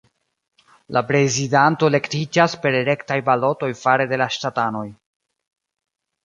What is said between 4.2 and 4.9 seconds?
la ŝtatanoj.